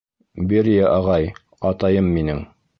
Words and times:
Берия 0.53 0.87
ағай, 0.95 1.29
атайым 1.73 2.13
минең! 2.19 2.45